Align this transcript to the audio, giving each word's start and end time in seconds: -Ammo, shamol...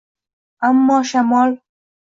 -Ammo, 0.69 0.97
shamol... 1.13 1.57